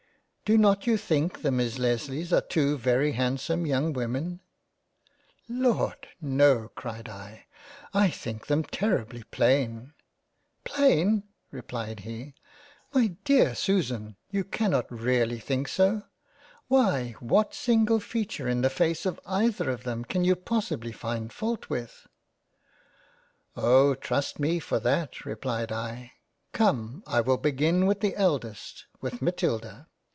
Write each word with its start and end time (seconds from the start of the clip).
Do 0.51 0.57
not 0.57 0.85
you 0.85 0.97
think 0.97 1.43
the 1.43 1.51
Miss 1.51 1.79
Lesleys 1.79 2.33
are 2.33 2.41
two 2.41 2.77
very 2.77 3.13
handsome 3.13 3.65
young 3.65 3.93
Women?"" 3.93 4.41
Lord! 5.47 6.05
No! 6.19 6.67
(cried 6.75 7.07
I) 7.07 7.45
I 7.93 8.09
think 8.09 8.47
them 8.47 8.65
terribly 8.65 9.23
plain!"" 9.31 9.93
Plain! 10.65 11.23
(replied 11.51 12.01
He) 12.01 12.33
My 12.93 13.15
dear 13.23 13.55
Susan, 13.55 14.17
you 14.29 14.43
cannot 14.43 14.91
really 14.91 15.39
think 15.39 15.69
so! 15.69 16.03
Why 16.67 17.11
what 17.21 17.53
single 17.53 18.01
Feature 18.01 18.49
in 18.49 18.59
the 18.59 18.69
face 18.69 19.05
of 19.05 19.21
either 19.25 19.69
of 19.69 19.83
them, 19.85 20.03
can 20.03 20.25
you 20.25 20.35
possibly 20.35 20.91
find 20.91 21.31
fault 21.31 21.69
with?"" 21.69 22.07
Oh! 23.55 23.95
trust 23.95 24.37
me 24.37 24.59
for 24.59 24.81
that; 24.81 25.23
(replied 25.23 25.71
I). 25.71 26.11
Come 26.51 27.05
I 27.07 27.21
will 27.21 27.37
begin 27.37 27.85
with 27.85 28.01
the 28.01 28.17
eldest— 28.17 28.83
with 28.99 29.21
Matilda. 29.21 29.87